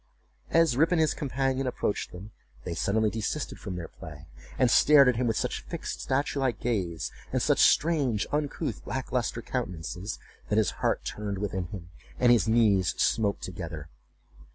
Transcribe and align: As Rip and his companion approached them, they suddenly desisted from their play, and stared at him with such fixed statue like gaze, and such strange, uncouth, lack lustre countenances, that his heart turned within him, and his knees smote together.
As 0.49 0.75
Rip 0.75 0.91
and 0.91 0.99
his 0.99 1.13
companion 1.13 1.67
approached 1.67 2.11
them, 2.11 2.31
they 2.63 2.73
suddenly 2.73 3.11
desisted 3.11 3.59
from 3.59 3.75
their 3.75 3.87
play, 3.87 4.25
and 4.57 4.71
stared 4.71 5.07
at 5.07 5.15
him 5.17 5.27
with 5.27 5.37
such 5.37 5.61
fixed 5.61 6.01
statue 6.01 6.39
like 6.39 6.59
gaze, 6.59 7.11
and 7.31 7.39
such 7.39 7.59
strange, 7.59 8.25
uncouth, 8.31 8.81
lack 8.87 9.11
lustre 9.11 9.43
countenances, 9.43 10.17
that 10.49 10.57
his 10.57 10.71
heart 10.81 11.05
turned 11.05 11.37
within 11.37 11.65
him, 11.65 11.91
and 12.19 12.31
his 12.31 12.47
knees 12.47 12.95
smote 12.97 13.43
together. 13.43 13.89